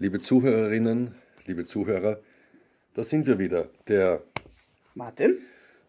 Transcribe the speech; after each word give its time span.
Liebe 0.00 0.20
Zuhörerinnen, 0.20 1.16
liebe 1.46 1.64
Zuhörer, 1.64 2.20
da 2.94 3.02
sind 3.02 3.26
wir 3.26 3.40
wieder, 3.40 3.68
der 3.88 4.22
Martin 4.94 5.38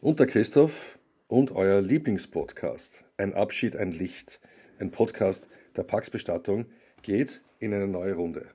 und 0.02 0.20
der 0.20 0.26
Christoph 0.26 0.98
und 1.28 1.52
euer 1.52 1.80
Lieblingspodcast. 1.80 3.04
Ein 3.18 3.36
Abschied, 3.36 3.76
ein 3.76 3.92
Licht. 3.92 4.40
Ein 4.80 4.90
Podcast 4.90 5.48
der 5.76 5.84
Pax 5.84 6.10
Bestattung 6.10 6.66
geht 7.04 7.42
in 7.60 7.72
eine 7.72 7.88
neue 7.88 8.16
Runde. 8.16 8.48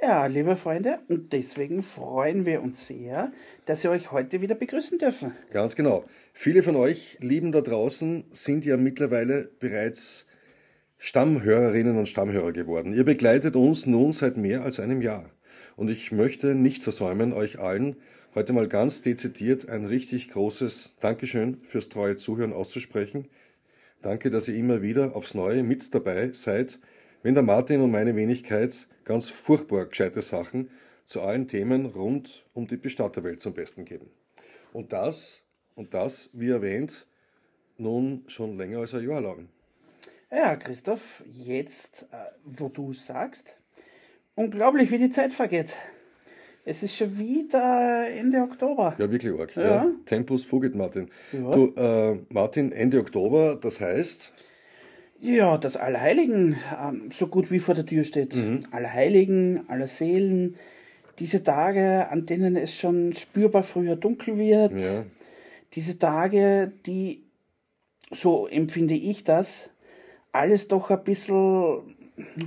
Ja, 0.00 0.24
liebe 0.24 0.56
Freunde, 0.56 1.00
und 1.08 1.34
deswegen 1.34 1.82
freuen 1.82 2.46
wir 2.46 2.62
uns 2.62 2.86
sehr, 2.86 3.32
dass 3.66 3.84
wir 3.84 3.90
euch 3.90 4.12
heute 4.12 4.40
wieder 4.40 4.54
begrüßen 4.54 4.98
dürfen. 4.98 5.32
Ganz 5.50 5.76
genau. 5.76 6.06
Viele 6.32 6.62
von 6.62 6.76
euch, 6.76 7.18
Lieben 7.20 7.52
da 7.52 7.60
draußen, 7.60 8.24
sind 8.30 8.64
ja 8.64 8.78
mittlerweile 8.78 9.50
bereits 9.60 10.26
Stammhörerinnen 11.02 11.96
und 11.96 12.10
Stammhörer 12.10 12.52
geworden. 12.52 12.92
Ihr 12.92 13.04
begleitet 13.04 13.56
uns 13.56 13.86
nun 13.86 14.12
seit 14.12 14.36
mehr 14.36 14.62
als 14.62 14.78
einem 14.78 15.00
Jahr. 15.00 15.30
Und 15.74 15.88
ich 15.88 16.12
möchte 16.12 16.54
nicht 16.54 16.82
versäumen, 16.82 17.32
euch 17.32 17.58
allen 17.58 17.96
heute 18.34 18.52
mal 18.52 18.68
ganz 18.68 19.00
dezidiert 19.00 19.66
ein 19.66 19.86
richtig 19.86 20.28
großes 20.28 20.90
Dankeschön 21.00 21.62
fürs 21.62 21.88
treue 21.88 22.16
Zuhören 22.16 22.52
auszusprechen. 22.52 23.28
Danke, 24.02 24.30
dass 24.30 24.46
ihr 24.46 24.56
immer 24.56 24.82
wieder 24.82 25.16
aufs 25.16 25.32
Neue 25.32 25.62
mit 25.62 25.94
dabei 25.94 26.32
seid, 26.32 26.78
wenn 27.22 27.32
der 27.32 27.44
Martin 27.44 27.80
und 27.80 27.90
meine 27.90 28.14
Wenigkeit 28.14 28.86
ganz 29.04 29.30
furchtbar 29.30 29.86
gescheite 29.86 30.20
Sachen 30.20 30.68
zu 31.06 31.22
allen 31.22 31.48
Themen 31.48 31.86
rund 31.86 32.44
um 32.52 32.66
die 32.66 32.76
Bestatterwelt 32.76 33.40
zum 33.40 33.54
Besten 33.54 33.86
geben. 33.86 34.10
Und 34.74 34.92
das, 34.92 35.44
und 35.74 35.94
das, 35.94 36.28
wie 36.34 36.50
erwähnt, 36.50 37.06
nun 37.78 38.24
schon 38.26 38.58
länger 38.58 38.80
als 38.80 38.92
ein 38.92 39.08
Jahr 39.08 39.22
lang. 39.22 39.48
Ja, 40.32 40.54
Christoph, 40.56 41.22
jetzt, 41.26 42.04
äh, 42.12 42.16
wo 42.44 42.68
du 42.68 42.92
sagst, 42.92 43.54
unglaublich, 44.36 44.90
wie 44.90 44.98
die 44.98 45.10
Zeit 45.10 45.32
vergeht. 45.32 45.74
Es 46.64 46.82
ist 46.82 46.94
schon 46.94 47.18
wieder 47.18 48.06
Ende 48.08 48.38
Oktober. 48.42 48.94
Ja, 48.98 49.10
wirklich 49.10 49.32
arg. 49.38 49.56
Ja. 49.56 49.62
Ja. 49.62 49.90
Tempus 50.06 50.44
fugit, 50.44 50.74
Martin. 50.74 51.10
Ja. 51.32 51.50
Du, 51.50 51.74
äh, 51.74 52.18
Martin, 52.28 52.70
Ende 52.70 53.00
Oktober, 53.00 53.58
das 53.60 53.80
heißt, 53.80 54.32
Ja, 55.20 55.58
das 55.58 55.76
Allerheiligen 55.76 56.56
ähm, 56.80 57.10
so 57.12 57.26
gut 57.26 57.50
wie 57.50 57.58
vor 57.58 57.74
der 57.74 57.86
Tür 57.86 58.04
steht. 58.04 58.34
Mhm. 58.36 58.66
Allerheiligen, 58.70 59.68
Allerseelen, 59.68 60.56
diese 61.18 61.42
Tage, 61.42 62.08
an 62.08 62.24
denen 62.24 62.56
es 62.56 62.74
schon 62.74 63.14
spürbar 63.14 63.62
früher 63.62 63.96
dunkel 63.96 64.38
wird. 64.38 64.72
Diese 65.74 65.98
Tage, 65.98 66.72
die, 66.86 67.24
so 68.10 68.46
empfinde 68.46 68.94
ich 68.94 69.24
das, 69.24 69.70
alles 70.32 70.68
doch 70.68 70.90
ein 70.90 71.02
bisschen 71.04 71.96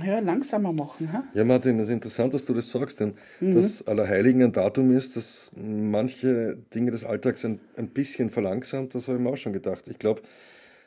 ja, 0.04 0.18
langsamer 0.20 0.72
machen. 0.72 1.12
Ha? 1.12 1.24
ja, 1.34 1.44
Martin, 1.44 1.78
es 1.78 1.88
ist 1.88 1.94
interessant, 1.94 2.34
dass 2.34 2.46
du 2.46 2.54
das 2.54 2.70
sagst, 2.70 3.00
denn 3.00 3.14
das 3.40 3.86
Allerheiligen 3.86 4.42
ein 4.42 4.52
Datum 4.52 4.96
ist, 4.96 5.16
das 5.16 5.50
manche 5.56 6.56
Dinge 6.74 6.90
des 6.90 7.04
Alltags 7.04 7.44
ein, 7.44 7.60
ein 7.76 7.88
bisschen 7.88 8.30
verlangsamt, 8.30 8.94
das 8.94 9.08
habe 9.08 9.18
ich 9.18 9.24
mir 9.24 9.30
auch 9.30 9.36
schon 9.36 9.52
gedacht. 9.52 9.88
Ich 9.88 9.98
glaube, 9.98 10.22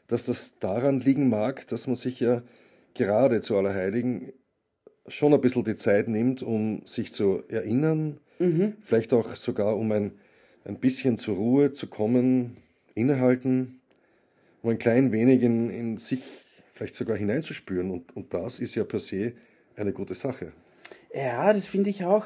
dass 0.07 0.25
das 0.25 0.57
daran 0.59 0.99
liegen 0.99 1.29
mag, 1.29 1.67
dass 1.67 1.87
man 1.87 1.95
sich 1.95 2.19
ja 2.19 2.41
gerade 2.93 3.41
zu 3.41 3.57
Allerheiligen 3.57 4.31
schon 5.07 5.33
ein 5.33 5.41
bisschen 5.41 5.63
die 5.63 5.75
Zeit 5.75 6.07
nimmt, 6.07 6.43
um 6.43 6.81
sich 6.85 7.13
zu 7.13 7.43
erinnern, 7.47 8.19
vielleicht 8.83 9.13
auch 9.13 9.35
sogar 9.35 9.77
um 9.77 9.91
ein, 9.91 10.11
ein 10.65 10.79
bisschen 10.79 11.17
zur 11.17 11.35
Ruhe 11.35 11.71
zu 11.71 11.87
kommen, 11.87 12.57
innehalten, 12.93 13.79
um 14.61 14.71
ein 14.71 14.77
klein 14.77 15.11
wenig 15.11 15.43
in, 15.43 15.69
in 15.69 15.97
sich 15.97 16.21
vielleicht 16.77 16.95
sogar 16.95 17.17
hineinzuspüren. 17.17 17.91
Und, 17.91 18.15
und 18.15 18.33
das 18.33 18.59
ist 18.59 18.75
ja 18.75 18.83
per 18.83 18.99
se 18.99 19.33
eine 19.75 19.91
gute 19.91 20.13
Sache. 20.13 20.53
Ja, 21.13 21.51
das 21.53 21.65
finde 21.65 21.89
ich 21.89 22.05
auch. 22.05 22.25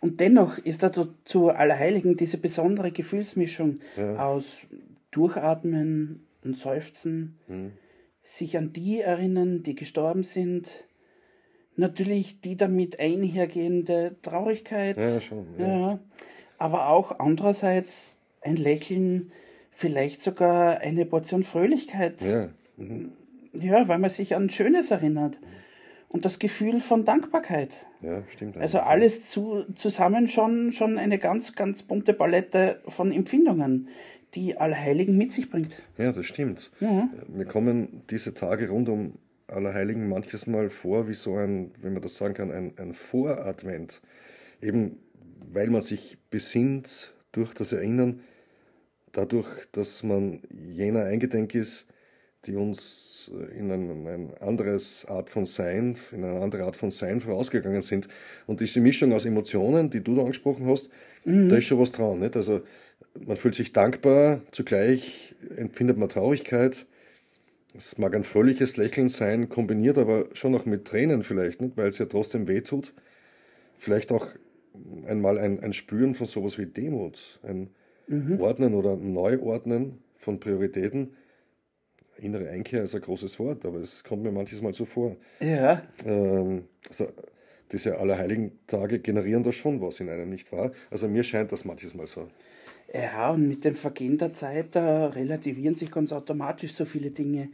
Und 0.00 0.20
dennoch 0.20 0.58
ist 0.58 0.82
da 0.82 0.92
zu- 1.24 1.48
Allerheiligen 1.48 2.16
diese 2.16 2.36
besondere 2.38 2.90
Gefühlsmischung 2.92 3.80
aus 4.18 4.58
Durchatmen 5.12 6.26
und 6.42 6.56
Seufzen, 6.58 7.38
sich 8.22 8.58
an 8.58 8.72
die 8.72 9.00
erinnern, 9.00 9.62
die 9.62 9.74
gestorben 9.74 10.24
sind, 10.24 10.70
natürlich 11.76 12.40
die 12.40 12.56
damit 12.56 12.98
einhergehende 13.00 14.16
Traurigkeit, 14.22 14.96
Ja, 14.96 15.20
schon. 15.20 15.46
Ja. 15.58 15.66
ja, 15.66 15.98
aber 16.58 16.88
auch 16.88 17.18
andererseits 17.18 18.16
ein 18.42 18.56
Lächeln, 18.56 19.32
vielleicht 19.70 20.22
sogar 20.22 20.78
eine 20.78 21.06
Portion 21.06 21.44
Fröhlichkeit, 21.44 22.20
Ja. 22.22 22.50
Ja, 23.60 23.88
weil 23.88 23.98
man 23.98 24.10
sich 24.10 24.34
an 24.34 24.50
Schönes 24.50 24.90
erinnert 24.90 25.38
und 26.08 26.24
das 26.24 26.38
Gefühl 26.38 26.80
von 26.80 27.04
Dankbarkeit. 27.04 27.86
ja, 28.02 28.22
stimmt. 28.28 28.56
Also 28.56 28.80
alles 28.80 29.28
zu, 29.28 29.64
zusammen 29.74 30.28
schon, 30.28 30.72
schon 30.72 30.98
eine 30.98 31.18
ganz, 31.18 31.54
ganz 31.54 31.82
bunte 31.82 32.12
Palette 32.12 32.80
von 32.88 33.12
Empfindungen, 33.12 33.88
die 34.34 34.56
Allerheiligen 34.56 35.16
mit 35.16 35.32
sich 35.32 35.50
bringt. 35.50 35.80
Ja, 35.98 36.12
das 36.12 36.26
stimmt. 36.26 36.70
Ja. 36.80 37.08
Mir 37.28 37.44
kommen 37.44 38.02
diese 38.10 38.34
Tage 38.34 38.68
rund 38.68 38.88
um 38.88 39.18
Allerheiligen 39.46 40.08
manches 40.08 40.46
Mal 40.46 40.70
vor, 40.70 41.08
wie 41.08 41.14
so 41.14 41.36
ein, 41.36 41.70
wenn 41.80 41.92
man 41.92 42.02
das 42.02 42.16
sagen 42.16 42.34
kann, 42.34 42.50
ein, 42.50 42.72
ein 42.78 42.94
Voradvent. 42.94 44.00
Eben 44.62 44.98
weil 45.54 45.70
man 45.70 45.82
sich 45.82 46.18
besinnt 46.30 47.12
durch 47.32 47.54
das 47.54 47.72
Erinnern, 47.72 48.20
dadurch, 49.12 49.48
dass 49.72 50.02
man 50.02 50.40
jener 50.50 51.04
eingedenk 51.04 51.54
ist, 51.54 51.88
die 52.46 52.56
uns 52.56 53.30
in 53.58 53.70
ein, 53.70 54.06
ein 54.06 54.30
anderes 54.40 55.06
Art 55.06 55.30
von 55.30 55.46
Sein, 55.46 55.96
in 56.12 56.24
eine 56.24 56.40
andere 56.40 56.64
Art 56.64 56.76
von 56.76 56.90
Sein 56.90 57.20
vorausgegangen 57.20 57.82
sind. 57.82 58.08
Und 58.46 58.60
diese 58.60 58.80
Mischung 58.80 59.12
aus 59.12 59.24
Emotionen, 59.24 59.90
die 59.90 60.02
du 60.02 60.14
da 60.14 60.22
angesprochen 60.22 60.66
hast, 60.66 60.90
da 61.24 61.56
ist 61.56 61.64
schon 61.64 61.78
was 61.78 61.92
dran. 61.92 62.18
Nicht? 62.18 62.36
Also 62.36 62.62
man 63.18 63.36
fühlt 63.36 63.54
sich 63.54 63.72
dankbar, 63.72 64.42
zugleich 64.50 65.34
empfindet 65.56 65.96
man 65.96 66.08
Traurigkeit. 66.08 66.86
Es 67.76 67.98
mag 67.98 68.14
ein 68.14 68.24
fröhliches 68.24 68.76
Lächeln 68.76 69.08
sein, 69.08 69.48
kombiniert 69.48 69.98
aber 69.98 70.26
schon 70.32 70.54
auch 70.54 70.66
mit 70.66 70.84
Tränen 70.84 71.22
vielleicht, 71.22 71.60
nicht? 71.60 71.76
weil 71.76 71.88
es 71.88 71.98
ja 71.98 72.06
trotzdem 72.06 72.46
wehtut. 72.46 72.92
Vielleicht 73.78 74.12
auch 74.12 74.28
einmal 75.06 75.38
ein, 75.38 75.60
ein 75.60 75.72
Spüren 75.72 76.14
von 76.14 76.26
sowas 76.26 76.58
wie 76.58 76.66
Demut, 76.66 77.40
ein 77.42 77.70
Ordnen 78.38 78.74
oder 78.74 78.96
Neuordnen 78.96 79.98
von 80.18 80.38
Prioritäten. 80.40 81.14
Innere 82.18 82.48
Einkehr 82.50 82.82
ist 82.82 82.94
ein 82.94 83.00
großes 83.00 83.38
Wort, 83.38 83.64
aber 83.64 83.78
es 83.78 84.04
kommt 84.04 84.22
mir 84.22 84.30
manches 84.30 84.62
Mal 84.62 84.72
so 84.74 84.84
vor. 84.84 85.16
Ja, 85.40 85.82
Ähm, 86.04 86.64
also 86.88 87.08
diese 87.72 87.98
Allerheiligen 87.98 88.52
Tage 88.66 88.98
generieren 89.00 89.42
da 89.42 89.52
schon 89.52 89.80
was 89.80 90.00
in 90.00 90.08
einem, 90.08 90.30
nicht 90.30 90.52
wahr? 90.52 90.72
Also 90.90 91.08
mir 91.08 91.22
scheint 91.22 91.50
das 91.52 91.64
manches 91.64 91.94
Mal 91.94 92.06
so. 92.06 92.28
ja, 92.92 93.30
und 93.30 93.48
mit 93.48 93.64
dem 93.64 93.74
Vergehen 93.74 94.18
der 94.18 94.32
Zeit 94.32 94.76
da 94.76 95.06
relativieren 95.08 95.74
sich 95.74 95.90
ganz 95.90 96.12
automatisch 96.12 96.72
so 96.72 96.84
viele 96.84 97.10
Dinge. 97.10 97.48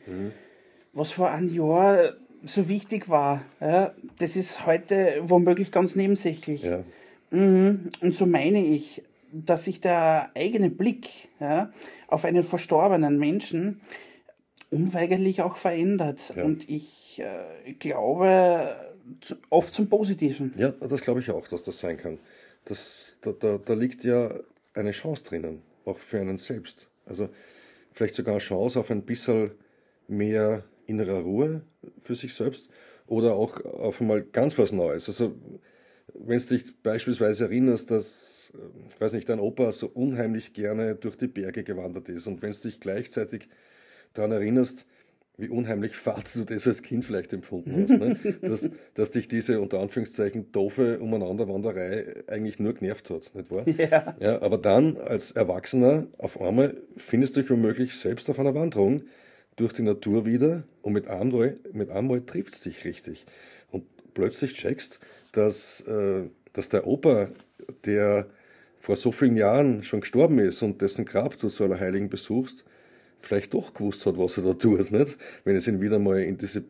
Was 0.93 1.13
vor 1.13 1.31
einem 1.31 1.49
Jahr 1.49 2.15
so 2.43 2.69
wichtig 2.69 3.09
war, 3.09 3.43
ja, 3.61 3.95
das 4.19 4.37
ist 4.37 4.67
heute 4.67 5.21
womöglich 5.23 5.71
ganz 5.71 5.97
nebensächlich. 5.97 6.65
Ja, 6.65 6.85
Mhm. 7.31 7.91
Und 8.01 8.15
so 8.15 8.27
meine 8.27 8.65
ich, 8.65 9.03
dass 9.33 9.65
sich 9.65 9.81
der 9.81 10.31
eigene 10.35 10.71
Blick 10.71 11.09
ja, 11.39 11.73
auf 12.09 12.25
einen 12.25 12.43
verstorbenen 12.43 13.19
Menschen 13.19 13.81
unweigerlich 14.71 15.43
auch 15.43 15.57
verändert. 15.57 16.33
Ja. 16.37 16.45
Und 16.45 16.69
ich 16.69 17.21
äh, 17.21 17.73
glaube 17.75 18.77
oft 19.51 19.75
zum 19.75 19.89
Positiven. 19.89 20.53
ja 20.57 20.71
das 20.71 21.03
glaube 21.03 21.21
ich 21.21 21.31
auch, 21.31 21.47
dass 21.49 21.65
das 21.65 21.79
sein 21.79 21.97
kann. 21.97 22.19
Das, 22.65 23.19
da, 23.23 23.33
da, 23.33 23.59
da 23.59 23.75
liegt 23.75 24.05
ja 24.05 24.33
eine 24.75 24.93
Chance 24.93 25.25
drinnen, 25.25 25.63
auch 25.85 25.99
für 25.99 26.21
einen 26.21 26.39
selbst. 26.39 26.89
Also 27.07 27.29
vielleicht 27.93 28.15
sogar 28.15 28.35
eine 28.35 28.41
Chance 28.41 28.79
auf 28.79 28.91
ein 28.91 29.03
bisschen 29.03 29.53
mehr 30.07 30.65
innerer 30.87 31.21
Ruhe 31.21 31.63
für 32.03 32.15
sich 32.15 32.35
selbst 32.35 32.69
oder 33.07 33.35
auch 33.35 33.65
auf 33.65 34.01
einmal 34.01 34.23
ganz 34.23 34.59
was 34.59 34.73
Neues. 34.73 35.09
Also 35.09 35.35
wenn 36.15 36.39
du 36.39 36.47
dich 36.47 36.65
beispielsweise 36.83 37.45
erinnerst, 37.45 37.91
dass, 37.91 38.53
äh, 38.55 38.89
ich 38.89 39.01
weiß 39.01 39.13
nicht, 39.13 39.29
dein 39.29 39.41
Opa 39.41 39.73
so 39.73 39.89
unheimlich 39.89 40.53
gerne 40.53 40.95
durch 40.95 41.17
die 41.17 41.29
Berge 41.29 41.65
gewandert 41.65 42.09
ist 42.09 42.27
und 42.27 42.43
wenn 42.43 42.53
du 42.53 42.59
dich 42.59 42.81
gleichzeitig 42.81 43.49
daran 44.15 44.33
erinnerst, 44.33 44.87
wie 45.41 45.49
unheimlich 45.49 45.97
fad 45.97 46.35
du 46.35 46.45
das 46.45 46.67
als 46.67 46.83
Kind 46.83 47.05
vielleicht 47.05 47.33
empfunden 47.33 47.83
hast, 47.83 47.99
ne? 47.99 48.37
dass, 48.43 48.71
dass 48.95 49.11
dich 49.11 49.27
diese 49.27 49.61
unter 49.61 49.81
Anführungszeichen 49.81 50.53
doofe 50.53 50.99
Umeinanderwanderei 51.01 52.25
eigentlich 52.27 52.59
nur 52.59 52.75
genervt 52.75 53.11
hat, 53.11 53.35
nicht 53.35 53.51
wahr? 53.51 53.67
Ja. 53.67 54.17
Ja, 54.21 54.43
aber 54.43 54.59
dann 54.59 54.99
als 54.99 55.33
Erwachsener 55.33 56.07
auf 56.19 56.41
einmal 56.41 56.77
findest 56.97 57.37
du 57.37 57.41
dich 57.41 57.51
womöglich 57.51 57.95
selbst 57.97 58.29
auf 58.29 58.39
einer 58.39 58.55
Wanderung 58.55 59.03
durch 59.57 59.73
die 59.73 59.83
Natur 59.83 60.27
wieder 60.27 60.65
und 60.83 60.93
mit 60.93 61.09
einmal, 61.09 61.57
mit 61.73 61.91
einmal 61.91 62.21
trifft 62.21 62.55
es 62.55 62.61
dich 62.61 62.85
richtig. 62.85 63.25
Und 63.71 63.85
plötzlich 64.15 64.55
checkst, 64.55 65.01
dass, 65.33 65.81
äh, 65.87 66.25
dass 66.53 66.69
der 66.69 66.87
Opa, 66.87 67.29
der 67.85 68.27
vor 68.79 68.97
so 68.97 69.13
vielen 69.13 69.37
Jahren 69.37 69.83
schon 69.83 70.01
gestorben 70.01 70.39
ist 70.39 70.63
und 70.63 70.83
dessen 70.83 71.05
Grab 71.05 71.39
du 71.39 71.49
zu 71.49 71.65
Allerheiligen 71.65 72.09
besuchst, 72.09 72.65
vielleicht 73.21 73.55
doch 73.55 73.75
gewusst 73.75 74.07
hat, 74.07 74.19
was 74.19 74.37
er 74.39 74.45
da 74.45 74.55
tut, 74.55 74.91
nicht? 74.91 75.19
Wenn 75.45 75.57
es 75.57 75.69
ihn 75.69 75.81
wieder 75.81 75.99
mal 75.99 76.21
in 76.21 76.39
diese 76.39 76.65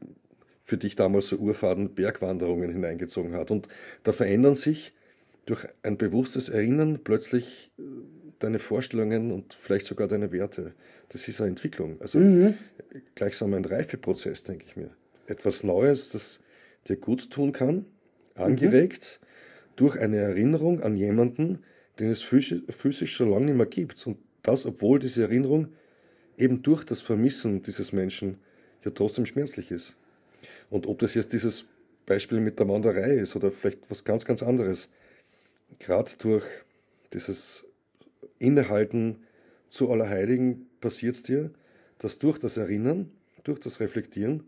für 0.71 0.79
dich 0.79 0.95
damals 0.95 1.27
so 1.27 1.37
Urfaden 1.37 1.95
Bergwanderungen 1.95 2.71
hineingezogen 2.71 3.35
hat. 3.35 3.51
Und 3.51 3.67
da 4.05 4.13
verändern 4.13 4.55
sich 4.55 4.93
durch 5.45 5.67
ein 5.83 5.99
bewusstes 5.99 6.49
Erinnern 6.49 7.01
plötzlich 7.03 7.73
äh, 7.77 7.83
deine 8.39 8.61
Vorstellungen 8.61 9.33
und 9.33 9.53
vielleicht 9.53 9.85
sogar 9.85 10.07
deine 10.07 10.31
Werte. 10.31 10.73
Das 11.09 11.27
ist 11.27 11.41
eine 11.41 11.51
Entwicklung. 11.51 12.01
Also 12.01 12.21
mhm. 12.21 12.55
gleichsam 13.17 13.53
ein 13.55 13.65
Reifeprozess, 13.65 14.45
denke 14.45 14.65
ich 14.65 14.77
mir. 14.77 14.91
Etwas 15.27 15.65
Neues, 15.65 16.11
das 16.11 16.41
dir 16.87 16.97
gut 16.97 17.31
tun 17.31 17.53
kann, 17.53 17.85
angeregt 18.37 19.19
mhm. 19.21 19.27
durch 19.75 19.99
eine 19.99 20.19
Erinnerung 20.19 20.83
an 20.83 20.97
jemanden, 20.97 21.65
den 21.99 22.11
es 22.11 22.23
physisch, 22.23 22.63
physisch 22.71 23.17
schon 23.17 23.31
lange 23.31 23.47
nicht 23.47 23.57
mehr 23.57 23.67
gibt. 23.67 24.07
Und 24.07 24.19
das, 24.43 24.67
obwohl 24.67 25.01
diese 25.01 25.23
Erinnerung 25.23 25.73
eben 26.41 26.63
durch 26.63 26.85
das 26.85 27.01
Vermissen 27.01 27.63
dieses 27.63 27.93
Menschen 27.93 28.39
ja 28.85 28.91
trotzdem 28.91 29.27
schmerzlich 29.27 29.71
ist. 29.71 29.97
Und 30.71 30.87
ob 30.87 30.99
das 30.99 31.15
jetzt 31.15 31.33
dieses 31.33 31.67
Beispiel 32.07 32.41
mit 32.41 32.59
der 32.59 32.69
Wanderei 32.69 33.15
ist 33.17 33.37
oder 33.37 33.53
vielleicht 33.53 33.91
was 33.91 34.05
ganz, 34.05 34.25
ganz 34.25 34.43
anderes, 34.43 34.91
gerade 35.79 36.11
durch 36.19 36.45
dieses 37.13 37.67
Innehalten 38.39 39.25
zu 39.69 39.91
Allerheiligen 39.91 40.67
passiert 40.81 41.15
es 41.15 41.23
dir, 41.23 41.51
dass 41.99 42.19
durch 42.19 42.39
das 42.39 42.57
Erinnern, 42.57 43.11
durch 43.45 43.61
das 43.61 43.81
Reflektieren 43.81 44.45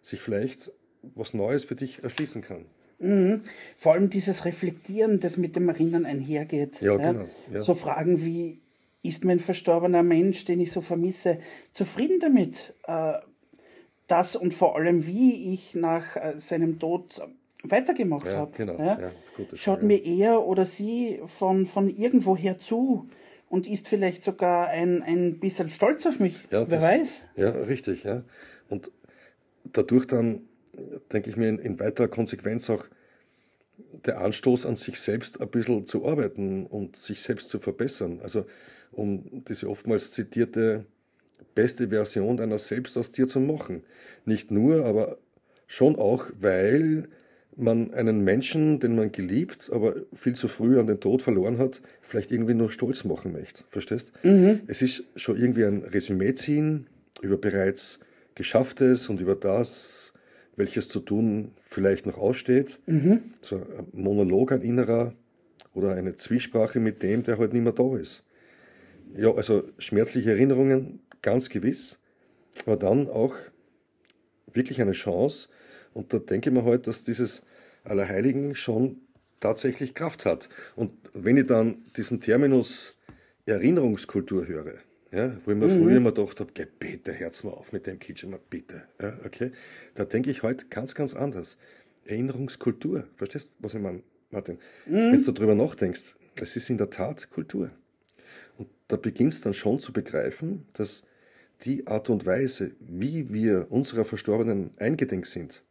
sich 0.00 0.20
vielleicht 0.20 0.70
was 1.14 1.34
Neues 1.34 1.64
für 1.64 1.74
dich 1.74 2.02
erschließen 2.02 2.42
kann. 2.42 2.66
Mhm. 2.98 3.42
Vor 3.76 3.92
allem 3.92 4.08
dieses 4.08 4.44
Reflektieren, 4.44 5.20
das 5.20 5.36
mit 5.36 5.56
dem 5.56 5.68
Erinnern 5.68 6.06
einhergeht. 6.06 6.80
Ja, 6.80 6.98
ja? 6.98 7.12
Genau, 7.12 7.28
ja. 7.52 7.60
So 7.60 7.74
Fragen 7.74 8.24
wie, 8.24 8.60
ist 9.04 9.24
mein 9.24 9.38
verstorbener 9.38 10.02
Mensch, 10.02 10.44
den 10.44 10.60
ich 10.60 10.72
so 10.72 10.80
vermisse, 10.80 11.38
zufrieden 11.72 12.18
damit, 12.20 12.74
äh, 12.86 13.12
dass 14.06 14.34
und 14.34 14.52
vor 14.54 14.76
allem 14.76 15.06
wie 15.06 15.52
ich 15.52 15.74
nach 15.74 16.16
äh, 16.16 16.34
seinem 16.38 16.78
Tod 16.78 17.22
weitergemacht 17.62 18.26
ja, 18.26 18.38
habe. 18.38 18.52
Genau, 18.56 18.78
ja? 18.78 19.12
Schaut 19.54 19.82
mir 19.82 20.04
er 20.04 20.44
oder 20.46 20.64
sie 20.64 21.20
von, 21.26 21.66
von 21.66 21.88
irgendwoher 21.88 22.58
zu 22.58 23.08
und 23.48 23.66
ist 23.66 23.88
vielleicht 23.88 24.24
sogar 24.24 24.68
ein, 24.68 25.02
ein 25.02 25.38
bisschen 25.38 25.70
stolz 25.70 26.06
auf 26.06 26.18
mich. 26.18 26.36
Ja, 26.50 26.60
Wer 26.60 26.66
das, 26.66 26.82
weiß? 26.82 27.22
Ja, 27.36 27.50
richtig. 27.50 28.04
Ja. 28.04 28.24
Und 28.68 28.90
dadurch 29.64 30.06
dann, 30.06 30.42
denke 31.12 31.30
ich 31.30 31.36
mir, 31.36 31.48
in, 31.48 31.58
in 31.58 31.78
weiterer 31.78 32.08
Konsequenz 32.08 32.68
auch 32.70 32.84
der 34.06 34.20
Anstoß 34.20 34.66
an 34.66 34.76
sich 34.76 35.00
selbst 35.00 35.40
ein 35.40 35.48
bisschen 35.48 35.86
zu 35.86 36.06
arbeiten 36.06 36.66
und 36.66 36.96
sich 36.96 37.22
selbst 37.22 37.48
zu 37.48 37.58
verbessern. 37.58 38.20
Also 38.22 38.44
um 38.96 39.44
diese 39.48 39.68
oftmals 39.68 40.12
zitierte 40.12 40.84
beste 41.54 41.88
Version 41.88 42.36
deiner 42.36 42.58
selbst 42.58 42.96
aus 42.96 43.12
dir 43.12 43.26
zu 43.26 43.40
machen. 43.40 43.82
Nicht 44.24 44.50
nur, 44.50 44.84
aber 44.84 45.18
schon 45.66 45.96
auch, 45.96 46.26
weil 46.40 47.08
man 47.56 47.94
einen 47.94 48.24
Menschen, 48.24 48.80
den 48.80 48.96
man 48.96 49.12
geliebt, 49.12 49.70
aber 49.72 49.94
viel 50.14 50.34
zu 50.34 50.48
früh 50.48 50.78
an 50.80 50.86
den 50.86 51.00
Tod 51.00 51.22
verloren 51.22 51.58
hat, 51.58 51.80
vielleicht 52.02 52.32
irgendwie 52.32 52.54
nur 52.54 52.70
stolz 52.70 53.04
machen 53.04 53.32
möchte. 53.32 53.62
Verstehst? 53.70 54.12
Mhm. 54.22 54.60
Es 54.66 54.82
ist 54.82 55.04
schon 55.16 55.36
irgendwie 55.36 55.64
ein 55.64 55.84
Resümee 55.84 56.34
ziehen 56.34 56.86
über 57.20 57.36
bereits 57.36 58.00
Geschafftes 58.34 59.08
und 59.08 59.20
über 59.20 59.36
das, 59.36 60.12
welches 60.56 60.88
zu 60.88 61.00
tun 61.00 61.52
vielleicht 61.62 62.06
noch 62.06 62.18
aussteht. 62.18 62.80
Mhm. 62.86 63.20
So 63.40 63.56
ein 63.56 63.86
Monolog, 63.92 64.52
ein 64.52 64.62
innerer 64.62 65.14
oder 65.74 65.94
eine 65.94 66.16
Zwiesprache 66.16 66.80
mit 66.80 67.02
dem, 67.02 67.22
der 67.22 67.38
halt 67.38 67.52
nicht 67.52 67.62
mehr 67.62 67.72
da 67.72 67.96
ist. 67.96 68.22
Ja, 69.16 69.32
also 69.32 69.64
schmerzliche 69.78 70.30
Erinnerungen, 70.30 71.00
ganz 71.22 71.48
gewiss, 71.48 72.00
aber 72.66 72.76
dann 72.76 73.08
auch 73.08 73.34
wirklich 74.52 74.80
eine 74.80 74.92
Chance. 74.92 75.48
Und 75.92 76.12
da 76.12 76.18
denke 76.18 76.50
ich 76.50 76.54
mir 76.54 76.64
halt, 76.64 76.86
dass 76.86 77.04
dieses 77.04 77.44
Allerheiligen 77.84 78.54
schon 78.54 78.98
tatsächlich 79.40 79.94
Kraft 79.94 80.24
hat. 80.24 80.48
Und 80.74 80.92
wenn 81.12 81.36
ich 81.36 81.46
dann 81.46 81.84
diesen 81.96 82.20
Terminus 82.20 82.98
Erinnerungskultur 83.46 84.46
höre, 84.48 84.78
ja, 85.12 85.36
wo 85.44 85.52
ich 85.52 85.56
mir 85.56 85.68
mhm. 85.68 85.82
früher 85.82 85.96
immer 85.98 86.12
gedacht 86.12 86.40
habe, 86.40 86.50
geh 86.52 86.66
bitte, 86.78 87.12
herz 87.12 87.44
mal 87.44 87.52
auf 87.52 87.72
mit 87.72 87.86
dem 87.86 87.98
Kitchen, 88.00 88.30
mal 88.30 88.40
bitte. 88.50 88.82
Ja, 89.00 89.16
okay? 89.24 89.52
Da 89.94 90.04
denke 90.04 90.30
ich 90.30 90.42
heute 90.42 90.66
ganz, 90.66 90.94
ganz 90.94 91.14
anders. 91.14 91.56
Erinnerungskultur, 92.04 93.04
verstehst 93.16 93.46
du, 93.46 93.64
was 93.64 93.74
ich 93.74 93.80
meine, 93.80 94.02
Martin? 94.30 94.58
Mhm. 94.86 95.12
Wenn 95.12 95.24
du 95.24 95.32
darüber 95.32 95.54
nachdenkst, 95.54 96.16
das 96.34 96.56
ist 96.56 96.68
in 96.68 96.78
der 96.78 96.90
Tat 96.90 97.30
Kultur. 97.30 97.70
Und 98.58 98.68
da 98.88 98.96
beginnst 98.96 99.46
dann 99.46 99.54
schon 99.54 99.80
zu 99.80 99.92
begreifen, 99.92 100.66
dass 100.72 101.06
die 101.62 101.86
Art 101.86 102.10
und 102.10 102.26
Weise, 102.26 102.72
wie 102.80 103.32
wir 103.32 103.70
unserer 103.70 104.04
Verstorbenen 104.04 104.70
eingedenk 104.76 105.26
sind, 105.26 105.62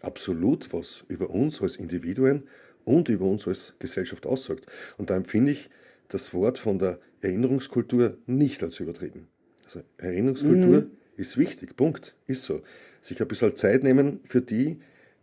absolut 0.00 0.72
was 0.72 1.04
über 1.08 1.30
uns 1.30 1.62
als 1.62 1.76
Individuen 1.76 2.44
und 2.84 3.08
über 3.08 3.26
uns 3.26 3.46
als 3.46 3.74
Gesellschaft 3.78 4.26
aussagt. 4.26 4.66
Und 4.96 5.10
da 5.10 5.16
empfinde 5.16 5.52
ich 5.52 5.70
das 6.08 6.32
Wort 6.32 6.58
von 6.58 6.78
der 6.78 7.00
Erinnerungskultur 7.20 8.16
nicht 8.26 8.62
als 8.62 8.80
übertrieben. 8.80 9.28
Also 9.64 9.82
Erinnerungskultur 9.98 10.82
mhm. 10.82 10.90
ist 11.16 11.36
wichtig, 11.36 11.76
Punkt, 11.76 12.14
ist 12.26 12.44
so. 12.44 12.62
Sich 13.00 13.20
ein 13.20 13.28
bisschen 13.28 13.54
Zeit 13.56 13.82
nehmen 13.82 14.20
für 14.24 14.40
die, 14.40 14.78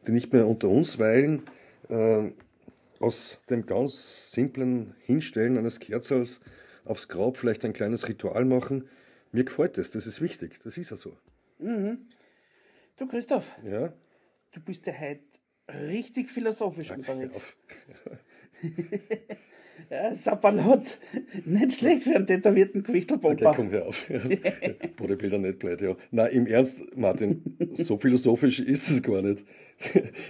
die 0.07 0.11
nicht 0.11 0.33
mehr 0.33 0.47
unter 0.47 0.69
uns 0.69 0.99
weilen, 0.99 1.43
äh, 1.89 2.31
aus 2.99 3.39
dem 3.49 3.65
ganz 3.65 4.31
simplen 4.31 4.95
Hinstellen 5.01 5.57
eines 5.57 5.79
Kerzels 5.79 6.41
aufs 6.85 7.07
Grab 7.07 7.37
vielleicht 7.37 7.65
ein 7.65 7.73
kleines 7.73 8.07
Ritual 8.07 8.45
machen. 8.45 8.87
Mir 9.31 9.43
gefällt 9.43 9.77
das, 9.77 9.91
das 9.91 10.07
ist 10.07 10.21
wichtig, 10.21 10.59
das 10.63 10.77
ist 10.77 10.91
ja 10.91 10.97
so. 10.97 11.17
Mhm. 11.59 12.07
Du 12.97 13.07
Christoph, 13.07 13.51
ja? 13.63 13.93
du 14.51 14.59
bist 14.59 14.85
ja 14.85 14.93
heute 14.93 15.23
richtig 15.89 16.29
philosophisch 16.29 16.91
Ach, 16.91 16.97
unterwegs. 16.97 17.55
ja, 19.89 20.15
Sapperlot, 20.15 20.99
nicht 21.45 21.73
schlecht 21.73 22.03
für 22.03 22.15
einen 22.15 22.27
tätowierten 22.27 22.83
Gewichtelbomber. 22.83 23.47
Okay, 23.47 23.55
komm 23.55 23.71
hör 23.71 23.87
auf. 23.87 24.07
Bodybuilder 24.97 25.39
nicht 25.39 25.59
blöd, 25.59 25.81
ja. 25.81 25.95
Nein, 26.11 26.31
im 26.31 26.47
Ernst, 26.47 26.95
Martin, 26.95 27.57
so 27.71 27.97
philosophisch 27.97 28.59
ist 28.59 28.89
es 28.89 29.01
gar 29.01 29.21
nicht. 29.21 29.45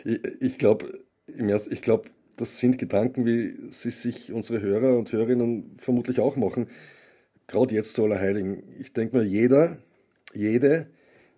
ich, 0.06 0.24
ich 0.40 0.58
glaube, 0.58 1.04
im 1.28 1.50
Ernst, 1.50 1.72
ich 1.72 1.82
glaube, 1.82 2.10
das 2.38 2.58
sind 2.60 2.78
Gedanken, 2.78 3.26
wie 3.26 3.56
sie 3.70 3.92
sich 3.92 4.32
unsere 4.32 4.62
Hörer 4.62 4.98
und 4.98 5.12
Hörerinnen 5.12 5.76
vermutlich 5.78 6.20
auch 6.20 6.36
machen. 6.36 6.68
Gerade 7.48 7.76
jetzt 7.76 7.94
zu 7.94 8.04
Allerheiligen. 8.04 8.64
Ich 8.80 8.94
denke 8.94 9.18
mal, 9.18 9.26
jeder, 9.26 9.78
jede, 10.34 10.88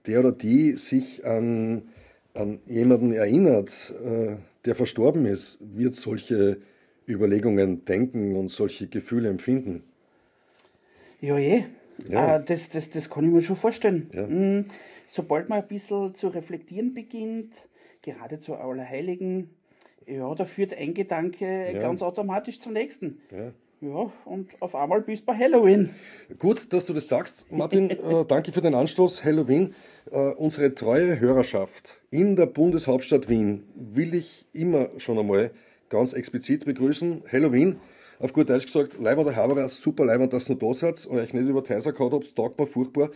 der 0.05 0.19
oder 0.19 0.31
die 0.31 0.77
sich 0.77 1.25
an, 1.25 1.83
an 2.33 2.59
jemanden 2.65 3.11
erinnert, 3.11 3.93
äh, 4.03 4.35
der 4.65 4.75
verstorben 4.75 5.25
ist, 5.25 5.57
wird 5.61 5.95
solche 5.95 6.57
Überlegungen 7.07 7.85
denken 7.85 8.35
und 8.35 8.49
solche 8.49 8.87
Gefühle 8.87 9.29
empfinden. 9.29 9.83
Ja, 11.21 11.37
je. 11.37 11.63
Ja. 12.09 12.37
Äh, 12.37 12.43
das, 12.43 12.69
das, 12.69 12.89
das 12.89 13.09
kann 13.09 13.25
ich 13.25 13.31
mir 13.31 13.41
schon 13.41 13.55
vorstellen. 13.55 14.09
Ja. 14.13 14.27
Mhm. 14.27 14.65
Sobald 15.07 15.49
man 15.49 15.61
ein 15.61 15.67
bisschen 15.67 16.15
zu 16.15 16.27
reflektieren 16.29 16.93
beginnt, 16.93 17.67
gerade 18.01 18.39
zu 18.39 18.55
Allerheiligen, 18.55 19.49
ja, 20.07 20.33
da 20.35 20.45
führt 20.45 20.77
ein 20.77 20.93
Gedanke 20.93 21.73
ja. 21.73 21.79
ganz 21.79 22.01
automatisch 22.01 22.59
zum 22.59 22.73
nächsten. 22.73 23.21
Ja. 23.31 23.51
Ja, 23.81 24.11
und 24.23 24.49
auf 24.61 24.73
einmal 24.73 25.01
bist 25.01 25.23
du 25.23 25.25
bei 25.27 25.37
Halloween. 25.37 25.89
Gut, 26.39 26.71
dass 26.73 26.85
du 26.85 26.93
das 26.93 27.07
sagst, 27.07 27.51
Martin. 27.51 27.89
äh, 27.91 28.25
danke 28.25 28.51
für 28.51 28.61
den 28.61 28.73
Anstoß. 28.73 29.23
Halloween. 29.23 29.75
Äh, 30.09 30.29
unsere 30.31 30.73
treue 30.73 31.19
Hörerschaft 31.19 31.99
in 32.09 32.35
der 32.35 32.45
Bundeshauptstadt 32.45 33.27
Wien 33.29 33.63
will 33.75 34.15
ich 34.15 34.47
immer 34.53 34.89
schon 34.97 35.19
einmal 35.19 35.51
ganz 35.89 36.13
explizit 36.13 36.65
begrüßen. 36.65 37.23
Halloween. 37.31 37.77
Auf 38.17 38.31
gut 38.31 38.49
Deutsch 38.49 38.65
gesagt, 38.65 38.97
Leibwand 38.99 39.27
der 39.27 39.35
Haberer, 39.35 39.67
super 39.67 40.05
Leibwand, 40.05 40.31
dass 40.31 40.45
du 40.45 40.55
da 40.55 40.73
seid 40.73 41.05
und 41.05 41.17
euch 41.17 41.33
nicht 41.33 41.47
über 41.47 41.63
Teiser 41.63 41.91
gehabt 41.91 42.13
habt, 42.13 42.35
taugt 42.35 42.69
furchtbar. 42.69 43.09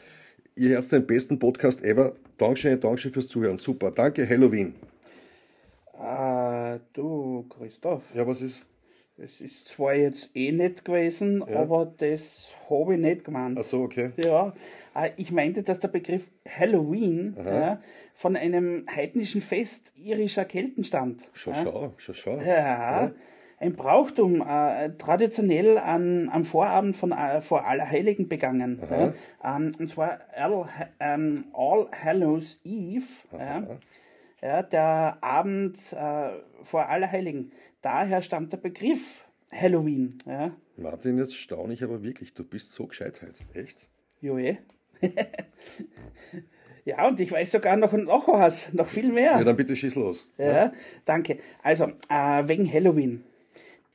Ihr 0.55 0.71
hört 0.71 0.91
den 0.91 1.07
besten 1.07 1.39
Podcast 1.39 1.83
ever. 1.83 2.13
Dankeschön, 2.37 2.79
Dankeschön 2.79 3.13
fürs 3.13 3.29
Zuhören. 3.29 3.57
Super. 3.57 3.91
Danke, 3.91 4.27
Halloween. 4.27 4.75
Ah, 5.99 6.79
du, 6.93 7.45
Christoph. 7.49 8.03
Ja, 8.15 8.25
was 8.25 8.41
ist? 8.41 8.65
Das 9.17 9.41
ist 9.41 9.67
zwar 9.67 9.95
jetzt 9.95 10.33
eh 10.33 10.53
nicht 10.53 10.85
gewesen, 10.85 11.43
ja. 11.45 11.59
aber 11.59 11.93
das 11.97 12.55
habe 12.69 12.95
ich 12.95 13.01
nicht 13.01 13.25
gemeint. 13.25 13.57
Ach 13.59 13.65
so, 13.65 13.81
okay. 13.81 14.11
Ja, 14.15 14.53
äh, 14.95 15.09
ich 15.17 15.33
meinte, 15.33 15.61
dass 15.61 15.81
der 15.81 15.89
Begriff 15.89 16.31
Halloween 16.47 17.35
ja, 17.37 17.81
von 18.13 18.37
einem 18.37 18.85
heidnischen 18.89 19.41
Fest 19.41 19.91
irischer 19.97 20.45
Kelten 20.45 20.85
stammt. 20.85 21.27
Schon 21.33 21.53
ja. 21.53 21.63
schau, 21.63 21.93
schon 21.97 22.15
schau. 22.15 22.37
Ja, 22.37 23.03
ja. 23.03 23.11
ein 23.59 23.75
Brauchtum, 23.75 24.41
äh, 24.41 24.91
traditionell 24.97 25.77
an, 25.77 26.29
am 26.29 26.45
Vorabend 26.45 26.95
von 26.95 27.11
äh, 27.11 27.41
vor 27.41 27.67
Allerheiligen 27.67 28.29
begangen. 28.29 28.79
Ähm, 29.43 29.75
und 29.77 29.89
zwar 29.89 30.19
All, 30.33 30.69
ähm, 31.01 31.43
All 31.51 31.89
Hallows 31.91 32.61
Eve. 32.63 33.03
Ja, 34.41 34.63
der 34.63 35.17
Abend 35.21 35.77
äh, 35.93 36.29
vor 36.61 36.87
Allerheiligen. 36.87 37.51
Daher 37.81 38.21
stammt 38.21 38.53
der 38.53 38.57
Begriff 38.57 39.25
Halloween. 39.51 40.21
Ja. 40.25 40.55
Martin, 40.77 41.17
jetzt 41.17 41.35
staune 41.35 41.73
ich 41.73 41.83
aber 41.83 42.03
wirklich, 42.03 42.33
du 42.33 42.43
bist 42.43 42.73
so 42.73 42.87
gescheit 42.87 43.21
heute. 43.21 43.43
Echt? 43.53 43.87
Jo, 44.21 44.37
eh. 44.37 44.57
Ja, 46.85 47.07
und 47.07 47.19
ich 47.19 47.31
weiß 47.31 47.51
sogar 47.51 47.77
noch, 47.77 47.93
noch 47.93 48.27
was, 48.27 48.73
noch 48.73 48.87
viel 48.87 49.11
mehr. 49.11 49.33
Ja, 49.33 49.43
dann 49.43 49.55
bitte 49.55 49.75
schieß 49.75 49.93
los. 49.95 50.27
Ja, 50.39 50.51
ja. 50.51 50.73
danke. 51.05 51.37
Also, 51.61 51.91
äh, 52.09 52.47
wegen 52.47 52.71
Halloween. 52.71 53.23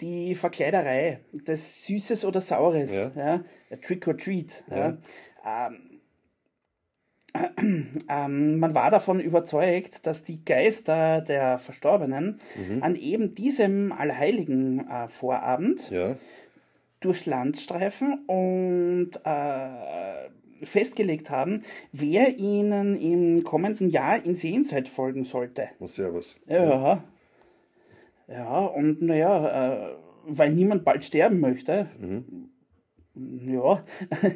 Die 0.00 0.34
Verkleiderei, 0.34 1.20
das 1.32 1.86
Süßes 1.86 2.24
oder 2.24 2.40
Saures, 2.40 2.92
ja. 2.92 3.10
ja 3.16 3.44
Trick 3.80 4.06
or 4.06 4.16
Treat. 4.16 4.62
Ja. 4.70 4.98
Ähm, 5.44 5.93
ähm, 8.08 8.58
man 8.58 8.74
war 8.74 8.90
davon 8.90 9.18
überzeugt, 9.20 10.06
dass 10.06 10.22
die 10.22 10.44
Geister 10.44 11.20
der 11.20 11.58
Verstorbenen 11.58 12.38
mhm. 12.56 12.82
an 12.82 12.94
eben 12.94 13.34
diesem 13.34 13.92
Allerheiligen 13.92 14.88
äh, 14.88 15.08
Vorabend 15.08 15.90
ja. 15.90 16.14
durchs 17.00 17.26
Land 17.26 17.56
streifen 17.56 18.24
und 18.26 19.10
äh, 19.24 20.64
festgelegt 20.64 21.30
haben, 21.30 21.62
wer 21.92 22.38
ihnen 22.38 22.96
im 22.96 23.42
kommenden 23.42 23.90
Jahr 23.90 24.24
in 24.24 24.36
Sehenzeit 24.36 24.88
folgen 24.88 25.24
sollte. 25.24 25.68
Oh, 25.80 25.86
servus. 25.86 26.36
Ja. 26.46 27.02
Ja, 28.26 28.58
und 28.58 29.02
naja, 29.02 29.90
äh, 29.90 29.94
weil 30.26 30.52
niemand 30.52 30.84
bald 30.84 31.04
sterben 31.04 31.40
möchte, 31.40 31.88
mhm 32.00 32.48
ja, 33.14 33.84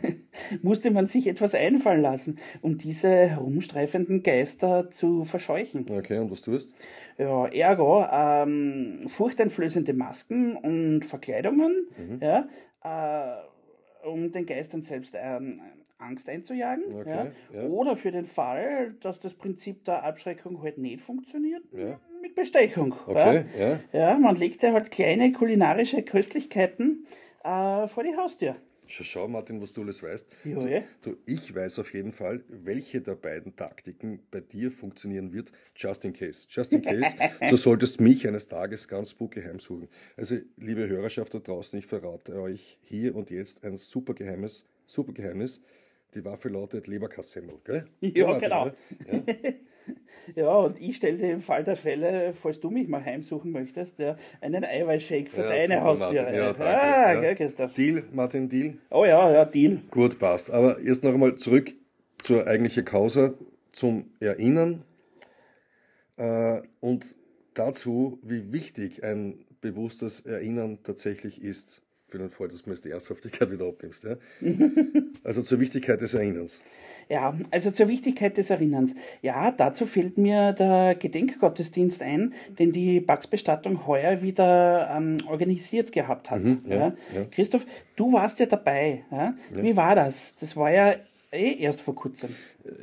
musste 0.63 0.91
man 0.91 1.07
sich 1.07 1.27
etwas 1.27 1.55
einfallen 1.55 2.03
lassen, 2.03 2.39
um 2.63 2.79
diese 2.79 3.11
herumstreifenden 3.11 4.23
Geister 4.23 4.91
zu 4.91 5.25
verscheuchen. 5.25 5.87
Okay, 5.91 6.19
und 6.19 6.31
was 6.31 6.43
tust 6.43 6.75
Ja, 7.19 7.47
ergo, 7.49 8.07
ähm, 8.11 9.05
furchteinflößende 9.09 9.95
Masken 9.95 10.57
und 10.57 11.05
Verkleidungen, 11.05 11.89
mhm. 11.97 12.21
ja, 12.23 12.49
äh, 12.85 14.07
um 14.07 14.31
den 14.31 14.47
Geistern 14.47 14.83
selbst 14.83 15.17
ähm, 15.17 15.61
Angst 15.99 16.29
einzujagen. 16.29 16.85
Okay, 16.95 17.33
ja. 17.53 17.61
ja. 17.61 17.69
Oder 17.69 17.97
für 17.97 18.13
den 18.13 18.27
Fall, 18.27 18.95
dass 19.01 19.19
das 19.19 19.35
Prinzip 19.35 19.85
der 19.85 20.05
Abschreckung 20.05 20.63
halt 20.63 20.79
nicht 20.79 21.01
funktioniert, 21.01 21.65
ja. 21.73 21.99
mit 22.23 22.37
Bestechung. 22.37 22.95
Okay, 23.07 23.45
ja. 23.59 23.81
Ja. 23.93 24.19
man 24.19 24.37
legt 24.37 24.63
ja 24.63 24.73
halt 24.73 24.93
kleine 24.93 25.33
kulinarische 25.33 26.05
Köstlichkeiten 26.05 27.07
äh, 27.43 27.89
vor 27.89 28.05
die 28.05 28.17
Haustür. 28.17 28.55
Schau, 28.89 29.05
schau, 29.05 29.29
Martin, 29.29 29.61
was 29.61 29.73
du 29.73 29.83
alles 29.83 30.03
weißt. 30.03 30.27
Ja, 30.45 30.83
du, 31.03 31.17
ich 31.27 31.55
weiß 31.55 31.79
auf 31.79 31.93
jeden 31.93 32.13
Fall, 32.13 32.43
welche 32.49 33.01
der 33.01 33.15
beiden 33.15 33.55
Taktiken 33.55 34.21
bei 34.31 34.41
dir 34.41 34.71
funktionieren 34.71 35.33
wird, 35.33 35.53
just 35.77 36.05
in 36.05 36.13
case. 36.13 36.47
Just 36.49 36.73
in 36.73 36.83
case, 36.83 37.15
du 37.51 37.57
solltest 37.57 38.01
mich 38.01 38.27
eines 38.27 38.49
Tages 38.49 38.89
ganz 38.89 39.11
spooky 39.11 39.43
heimsuchen. 39.43 39.89
Also, 40.17 40.37
liebe 40.57 40.89
Hörerschaft 40.89 41.35
da 41.35 41.39
draußen, 41.39 41.79
ich 41.79 41.87
verrate 41.87 42.41
euch 42.41 42.79
hier 42.83 43.15
und 43.15 43.31
jetzt 43.31 43.63
ein 43.65 43.77
super 43.77 44.15
geheimes, 44.15 44.65
super 44.87 45.13
Geheimnis. 45.13 45.61
Die 46.15 46.25
Waffe 46.25 46.49
lautet 46.49 46.87
Leberkassemmel, 46.87 47.57
gell? 47.65 47.87
Ja, 48.01 48.29
Martin, 48.29 48.49
genau. 48.49 48.67
Ja? 49.07 49.53
Ja, 50.35 50.55
und 50.59 50.81
ich 50.81 50.97
stelle 50.97 51.17
dir 51.17 51.33
im 51.33 51.41
Fall 51.41 51.65
der 51.65 51.77
Fälle, 51.77 52.35
falls 52.35 52.61
du 52.61 52.71
mich 52.71 52.87
mal 52.87 53.05
heimsuchen 53.05 53.51
möchtest, 53.51 53.99
ja, 53.99 54.17
einen 54.41 54.65
Eiweißshake 54.65 55.31
für 55.31 55.41
ja, 55.41 55.49
deine 55.49 55.83
Haustüre. 55.83 56.37
Ja, 56.37 56.53
danke. 56.53 56.67
Ah, 56.67 57.13
ja. 57.15 57.21
Gell, 57.21 57.35
Christoph? 57.35 57.73
Deal, 57.73 58.03
Martin, 58.13 58.49
Deal? 58.49 58.75
Oh 58.91 59.05
ja, 59.05 59.33
ja, 59.33 59.45
Deal. 59.45 59.81
Gut, 59.91 60.19
passt. 60.19 60.51
Aber 60.51 60.81
jetzt 60.83 61.03
noch 61.03 61.15
einmal 61.15 61.37
zurück 61.37 61.73
zur 62.21 62.47
eigentlichen 62.47 62.85
Causa, 62.85 63.33
zum 63.73 64.11
Erinnern 64.21 64.83
äh, 66.17 66.61
und 66.81 67.17
dazu, 67.55 68.19
wie 68.23 68.53
wichtig 68.53 69.05
ein 69.05 69.45
bewusstes 69.61 70.21
Erinnern 70.21 70.79
tatsächlich 70.83 71.43
ist 71.43 71.83
für 72.09 72.19
den 72.19 72.31
Fall, 72.31 72.49
dass 72.49 72.63
du 72.63 72.71
mir 72.71 72.77
die 72.77 72.91
Ernsthaftigkeit 72.91 73.51
wieder 73.51 73.67
abnimmst. 73.67 74.05
Ja? 74.05 74.17
also 75.25 75.43
zur 75.43 75.61
Wichtigkeit 75.61 76.01
des 76.01 76.15
Erinnerns. 76.15 76.63
Ja, 77.09 77.35
also 77.51 77.71
zur 77.71 77.89
Wichtigkeit 77.89 78.37
des 78.37 78.51
Erinnerns. 78.51 78.95
Ja, 79.23 79.51
dazu 79.51 79.87
fällt 79.87 80.19
mir 80.19 80.53
der 80.53 80.95
Gedenkgottesdienst 80.95 82.03
ein, 82.03 82.35
den 82.59 82.73
die 82.73 83.01
Bugs-Bestattung 83.01 83.87
heuer 83.87 84.23
wieder 84.23 84.91
ähm, 84.95 85.19
organisiert 85.27 85.93
gehabt 85.93 86.31
hat. 86.31 86.45
Mhm, 86.45 86.61
ja, 86.67 86.77
ja. 87.15 87.25
Christoph, 87.31 87.67
du 87.97 88.13
warst 88.13 88.41
ja 88.41 88.47
dabei. 88.47 89.05
Wie 89.53 89.77
war 89.77 89.95
das? 89.95 90.37
Das 90.37 90.57
war 90.57 90.71
ja 90.71 90.95
eh 91.33 91.57
erst 91.59 91.81
vor 91.81 91.95
kurzem. 91.95 92.31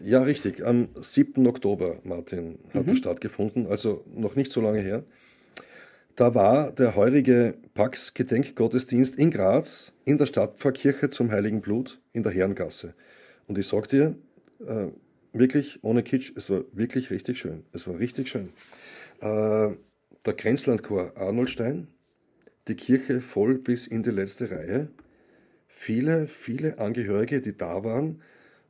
Ja, 0.04 0.24
richtig. 0.24 0.66
Am 0.66 0.90
7. 1.00 1.46
Oktober, 1.48 1.98
Martin, 2.04 2.60
hat 2.74 2.86
mhm. 2.86 2.90
das 2.90 2.98
stattgefunden, 2.98 3.68
also 3.68 4.04
noch 4.16 4.36
nicht 4.36 4.52
so 4.52 4.62
lange 4.62 4.80
her. 4.80 5.04
Da 6.16 6.34
war 6.34 6.72
der 6.72 6.96
heurige 6.96 7.56
Pax-Gedenkgottesdienst 7.74 9.18
in 9.18 9.32
Graz 9.32 9.92
in 10.06 10.18
der 10.18 10.26
Stadtpfarrkirche 10.26 11.10
zum 11.10 11.30
Heiligen 11.30 11.60
Blut 11.60 12.00
in 12.14 12.24
der 12.24 12.32
Herrengasse. 12.32 12.94
Und 13.48 13.58
ich 13.58 13.68
sag 13.68 13.90
dir, 13.90 14.16
äh, 14.66 14.88
wirklich 15.34 15.84
ohne 15.84 16.04
Kitsch, 16.04 16.32
es 16.38 16.50
war 16.50 16.64
wirklich 16.72 17.10
richtig 17.10 17.40
schön. 17.40 17.66
Es 17.74 17.86
war 17.86 18.00
richtig 18.00 18.30
schön. 18.30 18.54
Äh, 19.20 19.76
der 20.26 20.34
Grenzlandchor 20.38 21.18
Arnoldstein, 21.18 21.88
die 22.70 22.76
Kirche 22.76 23.20
voll 23.20 23.56
bis 23.56 23.86
in 23.86 24.02
die 24.02 24.12
letzte 24.12 24.50
Reihe. 24.52 24.88
Viele, 25.68 26.28
viele 26.28 26.80
Angehörige, 26.80 27.42
die 27.42 27.58
da 27.58 27.84
waren, 27.84 28.22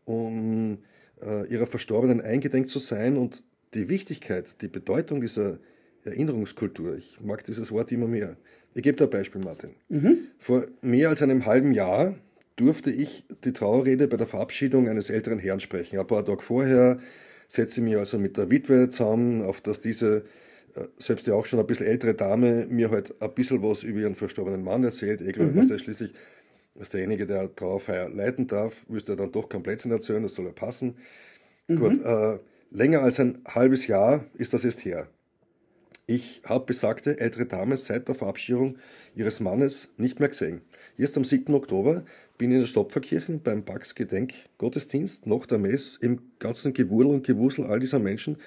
um 0.04 0.80
äh, 1.22 1.46
ihrer 1.48 1.68
Verstorbenen 1.68 2.22
eingedenk 2.22 2.70
zu 2.70 2.80
sein 2.80 3.18
und 3.18 3.44
die 3.76 3.88
Wichtigkeit, 3.88 4.64
die 4.64 4.68
Bedeutung 4.68 5.22
dieser 5.22 5.60
Erinnerungskultur, 6.06 6.96
ich 6.96 7.20
mag 7.22 7.44
dieses 7.44 7.72
Wort 7.72 7.92
immer 7.92 8.08
mehr. 8.08 8.38
Ich 8.74 8.84
gebe 8.84 8.98
da 8.98 9.06
ein 9.06 9.10
Beispiel, 9.10 9.42
Martin. 9.42 9.72
Mhm. 9.90 10.20
Vor 10.40 10.68
mehr 10.82 11.10
als 11.10 11.22
einem 11.22 11.46
halben 11.46 11.72
Jahr 11.72 12.16
durfte 12.56 12.92
ich 12.92 13.24
die 13.44 13.54
Trauerrede 13.54 14.08
bei 14.08 14.18
der 14.18 14.28
Verabschiedung 14.28 14.88
eines 14.88 15.10
älteren 15.10 15.40
Herrn 15.40 15.60
sprechen. 15.60 16.00
Ein 16.00 16.08
paar 16.08 16.26
Tage 16.26 16.42
vorher 16.42 17.00
setze 17.48 17.80
ich 17.80 17.86
mich 17.86 17.98
also 17.98 18.18
mit 18.18 18.38
der 18.38 18.50
Witwe 18.50 18.90
zusammen, 18.90 19.44
auf 19.44 19.62
dass 19.62 19.82
diese, 19.82 20.26
äh, 20.76 20.82
selbst 20.98 21.28
ja 21.28 21.34
auch 21.34 21.46
schon 21.46 21.60
ein 21.60 21.68
bisschen 21.68 21.88
ältere 21.88 22.14
Dame, 22.14 22.66
mir 22.70 22.92
halt 22.92 23.20
ein 23.22 23.34
bisschen 23.34 23.62
was 23.62 23.84
über 23.84 24.00
ihren 24.00 24.16
verstorbenen 24.16 24.64
Mann 24.64 24.84
erzählt. 24.84 25.22
Ich 25.22 25.34
glaube, 25.34 25.52
mhm. 25.52 25.58
was 25.58 25.70
er 25.70 25.80
schließlich, 25.80 26.14
was 26.76 26.90
derjenige, 26.90 27.26
der 27.26 27.54
Trauerfeier 27.56 28.10
leiten 28.10 28.48
darf, 28.48 28.76
müsste 28.88 29.14
er 29.14 29.16
dann 29.18 29.32
doch 29.32 29.50
komplett 29.50 29.86
erzählen, 29.86 30.24
das 30.24 30.36
soll 30.36 30.46
ja 30.46 30.52
passen. 30.52 30.96
Mhm. 31.68 31.76
Gut, 31.78 32.04
äh, 32.04 32.40
länger 32.72 33.02
als 33.02 33.20
ein 33.20 33.40
halbes 33.48 33.88
Jahr 33.88 34.26
ist 34.36 34.54
das 34.54 34.64
jetzt 34.64 34.86
her. 34.86 35.08
Ich 36.08 36.44
habe 36.46 36.68
besagte 36.68 37.20
ältere 37.20 37.48
Dame 37.48 37.78
seit 37.78 38.08
der 38.08 38.14
Verabschiedung 38.14 38.78
ihres 39.16 39.40
Mannes 39.40 39.92
nicht 39.98 40.20
mehr 40.20 40.30
gesehen. 40.30 40.62
Jetzt 40.98 41.18
am 41.18 41.26
7. 41.26 41.52
Oktober 41.56 42.06
bin 42.38 42.52
in 42.52 42.60
der 42.60 42.68
Stopferkirche 42.68 43.40
beim 43.40 43.64
Bax 43.64 43.96
Gedenk 43.96 44.34
Gottesdienst, 44.60 45.26
nach 45.26 45.48
der 45.48 45.58
Mess, 45.58 45.98
im 45.98 46.22
ganzen 46.38 46.74
Gewurl 46.74 47.08
und 47.08 47.26
Gewusel 47.26 47.66
all 47.66 47.80
dieser 47.80 47.98
Menschen, 47.98 48.38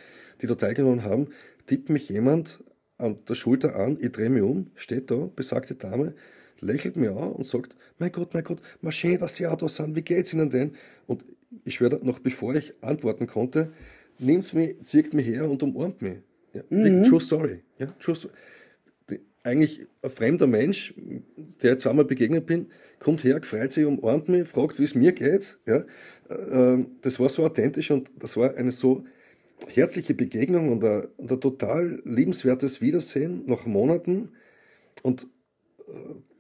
die 0.41 0.47
da 0.47 0.55
teilgenommen 0.55 1.03
haben, 1.03 1.31
tippt 1.67 1.91
mich 1.91 2.09
jemand 2.09 2.63
an 2.97 3.19
der 3.29 3.35
Schulter 3.35 3.75
an, 3.75 3.99
ich 4.01 4.13
drehe 4.13 4.31
mich 4.31 4.43
um, 4.43 4.71
steht 4.77 5.11
da, 5.11 5.29
besagte 5.35 5.75
Dame, 5.75 6.15
lächelt 6.61 6.95
mir 6.95 7.11
an 7.17 7.33
und 7.33 7.45
sagt, 7.45 7.75
mein 7.99 8.13
Gott, 8.13 8.35
mein 8.35 8.45
Gott, 8.45 8.63
mal 8.83 8.93
schön, 8.93 9.19
dass 9.19 9.35
Sie 9.35 9.49
auch 9.49 9.57
da 9.57 9.67
sind, 9.67 9.97
wie 9.97 10.03
geht's 10.03 10.33
Ihnen 10.33 10.51
denn? 10.51 10.77
Und 11.09 11.25
ich 11.65 11.75
schwöre, 11.75 11.99
noch 12.05 12.21
bevor 12.21 12.55
ich 12.55 12.73
antworten 12.83 13.27
konnte, 13.27 13.73
nimmt's 14.21 14.53
mich, 14.53 14.77
zieht 14.85 15.13
mich 15.13 15.27
her 15.27 15.51
und 15.51 15.61
umarmt 15.65 16.03
mich. 16.03 16.19
Ja, 16.53 16.63
mhm. 16.71 17.05
True 17.05 17.21
Story. 17.21 17.63
Ja, 17.79 17.87
true 17.87 18.15
story. 18.15 18.33
Eigentlich 19.43 19.87
ein 20.03 20.11
fremder 20.11 20.47
Mensch, 20.47 20.95
der 21.63 21.73
jetzt 21.73 21.87
einmal 21.87 22.05
begegnet 22.05 22.47
bin, 22.47 22.67
kommt 22.99 23.25
her, 23.25 23.41
freut 23.43 23.73
sich, 23.73 23.85
umarmt 23.85 24.29
mich, 24.29 24.49
fragt, 24.49 24.79
wie 24.79 24.85
es 24.85 24.95
mir 24.95 25.13
geht. 25.13 25.59
Ja, 25.67 25.85
äh, 26.29 26.85
das 27.03 27.21
war 27.21 27.29
so 27.29 27.45
authentisch 27.45 27.91
und 27.91 28.11
das 28.19 28.37
war 28.37 28.57
eine 28.57 28.73
so 28.73 29.05
herzliche 29.67 30.15
Begegnung 30.15 30.71
und 30.71 30.85
ein, 30.85 31.09
und 31.17 31.33
ein 31.33 31.41
total 31.41 32.03
liebenswertes 32.05 32.81
Wiedersehen 32.81 33.45
nach 33.47 33.67
Monaten 33.67 34.31
und 35.03 35.29
äh, 35.87 35.93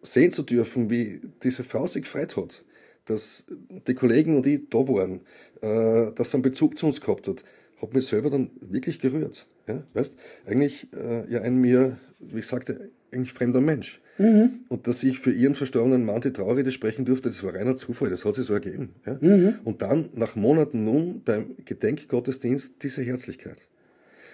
sehen 0.03 0.31
zu 0.31 0.43
dürfen, 0.43 0.91
wie 0.91 1.21
diese 1.43 1.65
Frau 1.65 1.87
sich 1.87 2.03
gefreut 2.03 2.37
hat, 2.37 2.65
dass 3.07 3.47
die 3.87 3.95
Kollegen 3.95 4.37
und 4.37 4.47
ich 4.47 4.69
da 4.71 4.79
waren, 4.79 5.23
äh, 5.61 6.13
dass 6.15 6.31
sie 6.31 6.37
einen 6.37 6.43
Bezug 6.43 6.79
zu 6.79 6.87
uns 6.87 7.01
gehabt 7.01 7.29
hat, 7.29 7.45
hat 7.81 7.95
mich 7.95 8.07
selber 8.07 8.31
dann 8.31 8.51
wirklich 8.61 9.01
gerührt. 9.01 9.47
Ja, 9.69 9.83
weißt, 9.95 10.19
eigentlich 10.47 10.89
äh, 10.95 11.31
ja 11.31 11.43
ein 11.43 11.57
mir, 11.57 11.99
wie 12.19 12.41
ich 12.41 12.47
sagte, 12.47 12.91
eigentlich 13.13 13.33
fremder 13.33 13.61
Mensch. 13.61 14.01
Mhm. 14.19 14.65
Und 14.69 14.87
dass 14.87 15.03
ich 15.03 15.21
für 15.21 15.31
ihren 15.31 15.55
verstorbenen 15.55 16.05
Mann 16.05 16.21
die 16.21 16.33
Traurede 16.33 16.73
sprechen 16.73 17.05
durfte, 17.05 17.29
das 17.29 17.43
war 17.45 17.55
reiner 17.55 17.77
Zufall, 17.77 18.11
das 18.11 18.25
hat 18.25 18.35
sich 18.35 18.47
so 18.47 18.55
ergeben. 18.55 18.95
Ja? 19.07 19.19
Mhm. 19.21 19.55
Und 19.65 19.83
dann 19.83 20.11
nach 20.15 20.35
Monaten 20.35 20.85
nun 20.85 21.23
beim 21.23 21.55
Gedenkgottesdienst 21.65 22.83
diese 22.83 23.03
Herzlichkeit. 23.03 23.69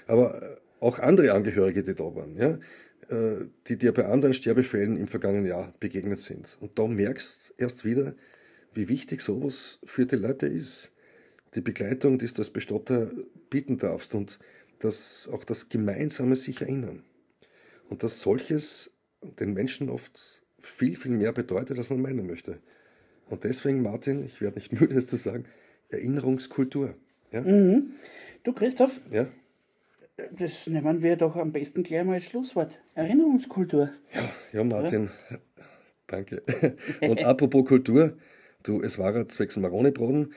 Aber 0.07 0.43
äh, 0.43 0.57
auch 0.81 0.99
andere 0.99 1.33
Angehörige, 1.33 1.83
die 1.83 1.95
da 1.95 2.05
waren, 2.05 2.37
ja, 2.37 2.59
äh, 3.09 3.47
die 3.69 3.77
dir 3.77 3.93
bei 3.93 4.07
anderen 4.07 4.35
Sterbefällen 4.35 4.97
im 4.97 5.09
vergangenen 5.09 5.47
Jahr 5.47 5.75
begegnet 5.81 6.21
sind. 6.21 6.57
Und 6.61 6.79
da 6.79 6.87
merkst 6.87 7.51
du 7.51 7.63
erst 7.63 7.85
wieder, 7.85 8.15
wie 8.73 8.89
wichtig 8.89 9.21
sowas 9.21 9.79
für 9.85 10.07
die 10.07 10.17
Leute 10.17 10.47
ist. 10.47 10.93
Die 11.55 11.61
Begleitung, 11.61 12.19
die 12.19 12.27
du 12.27 12.39
als 12.39 12.51
Bestatter 12.51 13.11
bieten 13.49 13.79
darfst 13.79 14.15
und 14.15 14.39
das, 14.79 15.29
auch 15.33 15.45
das 15.45 15.69
gemeinsame 15.69 16.37
sich 16.37 16.61
erinnern. 16.61 17.05
Und 17.89 18.03
dass 18.03 18.21
solches 18.21 18.93
den 19.39 19.55
Menschen 19.55 19.89
oft 19.89 20.43
viel, 20.61 20.97
viel 20.97 21.13
mehr 21.13 21.33
bedeutet, 21.33 21.79
als 21.79 21.91
man 21.91 22.01
meinen 22.01 22.27
möchte. 22.27 22.59
Und 23.29 23.45
deswegen, 23.45 23.83
Martin, 23.83 24.25
ich 24.25 24.41
werde 24.41 24.59
nicht 24.59 24.73
müde, 24.81 24.95
es 24.95 25.07
zu 25.07 25.17
sagen, 25.17 25.45
Erinnerungskultur. 25.89 26.95
Ja? 27.33 27.41
Mhm. 27.41 27.93
Du, 28.43 28.53
Christoph, 28.53 29.01
Ja? 29.11 29.27
das 30.31 30.69
nehmen 30.69 31.03
wir 31.03 31.17
doch 31.17 31.35
am 31.37 31.51
besten 31.51 31.83
gleich 31.83 32.05
mal 32.05 32.15
als 32.15 32.25
Schlusswort. 32.25 32.81
Erinnerungskultur. 32.95 33.91
Ja, 34.15 34.33
ja 34.53 34.65
Martin, 34.65 35.11
danke. 36.07 36.43
Und 37.01 37.25
apropos 37.25 37.65
Kultur, 37.65 38.17
du, 38.63 38.81
es 38.81 38.99
war 38.99 39.15
ein 39.15 39.29
zwecks 39.29 39.57
Maroni-Broden. 39.57 40.33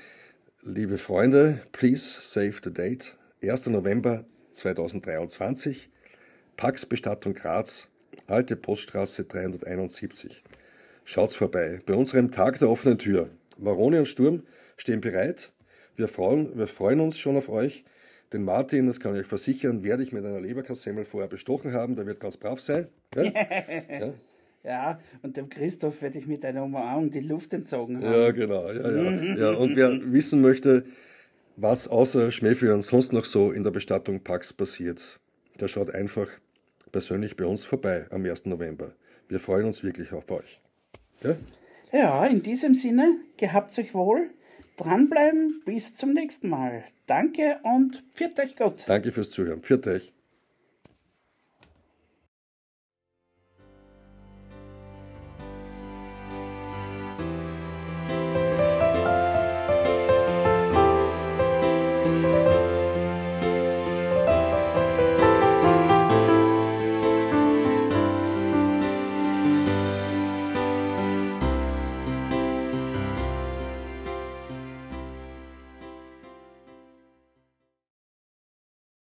Liebe 0.63 0.97
Freunde, 0.97 1.61
please 1.71 2.19
save 2.21 2.55
the 2.63 2.73
date. 2.73 3.15
1. 3.43 3.67
November 3.67 4.25
2023, 4.53 5.91
Pax 6.55 6.87
Bestattung 6.87 7.35
Graz, 7.35 7.87
Alte 8.25 8.55
Poststraße 8.55 9.25
371. 9.25 10.43
Schaut's 11.05 11.35
vorbei. 11.35 11.81
Bei 11.85 11.93
unserem 11.93 12.31
Tag 12.31 12.57
der 12.57 12.69
offenen 12.69 12.97
Tür. 12.97 13.29
Maroni 13.59 13.99
und 13.99 14.07
Sturm 14.07 14.41
stehen 14.75 15.01
bereit. 15.01 15.51
Wir 15.95 16.07
freuen, 16.07 16.57
wir 16.57 16.65
freuen 16.65 16.99
uns 16.99 17.19
schon 17.19 17.37
auf 17.37 17.47
euch. 17.47 17.85
Den 18.33 18.43
Martin, 18.43 18.87
das 18.87 18.99
kann 18.99 19.13
ich 19.13 19.21
euch 19.21 19.27
versichern, 19.27 19.83
werde 19.83 20.01
ich 20.01 20.11
mit 20.11 20.25
einer 20.25 20.41
Leberkassemmel 20.41 21.05
vorher 21.05 21.29
bestochen 21.29 21.73
haben. 21.73 21.95
Der 21.95 22.07
wird 22.07 22.19
ganz 22.19 22.37
brav 22.37 22.59
sein. 22.59 22.87
Ja? 23.13 23.23
ja? 23.99 24.13
Ja, 24.63 24.99
und 25.21 25.37
dem 25.37 25.47
Christoph 25.47 26.01
werde 26.01 26.17
ich 26.17 26.25
mit 26.25 26.43
einer 26.43 26.63
Umarmung 26.63 27.11
die 27.11 27.19
Luft 27.19 27.53
entzogen 27.53 28.03
haben. 28.03 28.13
Ja, 28.13 28.31
genau. 28.31 28.69
Ja, 28.71 28.91
ja. 28.91 29.35
ja, 29.37 29.51
und 29.51 29.75
wer 29.75 30.11
wissen 30.11 30.41
möchte, 30.41 30.85
was 31.57 31.87
außer 31.87 32.31
Schmähführern 32.31 32.83
sonst 32.83 33.11
noch 33.11 33.25
so 33.25 33.51
in 33.51 33.63
der 33.63 33.71
Bestattung 33.71 34.21
Pax 34.21 34.53
passiert, 34.53 35.19
der 35.59 35.67
schaut 35.67 35.93
einfach 35.93 36.29
persönlich 36.91 37.35
bei 37.35 37.45
uns 37.45 37.65
vorbei 37.65 38.05
am 38.11 38.23
1. 38.23 38.45
November. 38.45 38.93
Wir 39.27 39.39
freuen 39.39 39.65
uns 39.65 39.83
wirklich 39.83 40.13
auf 40.13 40.29
euch. 40.31 40.61
Ja? 41.21 41.35
Ja, 41.91 42.25
in 42.25 42.43
diesem 42.43 42.75
Sinne, 42.75 43.17
gehabt 43.37 43.77
euch 43.79 43.93
wohl, 43.93 44.29
dranbleiben, 44.77 45.61
bis 45.65 45.95
zum 45.95 46.13
nächsten 46.13 46.47
Mal. 46.47 46.83
Danke 47.07 47.59
und 47.63 48.03
pfiat 48.13 48.39
euch 48.39 48.55
Gott. 48.55 48.83
Danke 48.87 49.11
fürs 49.11 49.31
Zuhören. 49.31 49.61
Pfiat 49.61 49.87
euch. 49.87 50.13